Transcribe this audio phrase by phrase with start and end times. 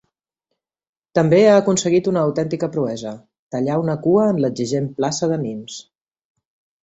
[1.17, 3.13] També ha aconseguit una autèntica proesa:
[3.55, 5.77] tallar una cua en l'exigent plaça de Nimes.